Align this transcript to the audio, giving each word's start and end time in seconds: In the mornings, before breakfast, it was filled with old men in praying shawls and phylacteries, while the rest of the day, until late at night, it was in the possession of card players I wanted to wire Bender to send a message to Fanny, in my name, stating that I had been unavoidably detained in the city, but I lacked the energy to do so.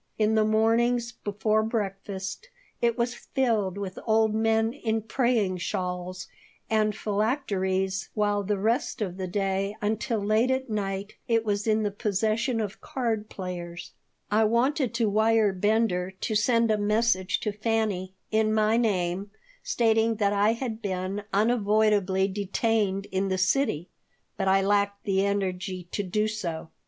In 0.17 0.33
the 0.33 0.43
mornings, 0.43 1.11
before 1.11 1.61
breakfast, 1.61 2.49
it 2.81 2.97
was 2.97 3.13
filled 3.13 3.77
with 3.77 3.99
old 4.07 4.33
men 4.33 4.73
in 4.73 5.03
praying 5.03 5.57
shawls 5.57 6.27
and 6.71 6.95
phylacteries, 6.95 8.09
while 8.15 8.41
the 8.41 8.57
rest 8.57 9.03
of 9.03 9.17
the 9.17 9.27
day, 9.27 9.75
until 9.79 10.19
late 10.19 10.49
at 10.49 10.71
night, 10.71 11.17
it 11.27 11.45
was 11.45 11.67
in 11.67 11.83
the 11.83 11.91
possession 11.91 12.59
of 12.59 12.81
card 12.81 13.29
players 13.29 13.91
I 14.31 14.43
wanted 14.45 14.95
to 14.95 15.07
wire 15.07 15.53
Bender 15.53 16.09
to 16.19 16.33
send 16.33 16.71
a 16.71 16.79
message 16.79 17.39
to 17.41 17.51
Fanny, 17.51 18.15
in 18.31 18.55
my 18.55 18.77
name, 18.77 19.29
stating 19.61 20.15
that 20.15 20.33
I 20.33 20.53
had 20.53 20.81
been 20.81 21.25
unavoidably 21.31 22.27
detained 22.27 23.05
in 23.11 23.27
the 23.27 23.37
city, 23.37 23.87
but 24.35 24.47
I 24.47 24.63
lacked 24.63 25.03
the 25.03 25.23
energy 25.23 25.87
to 25.91 26.01
do 26.01 26.27
so. 26.27 26.71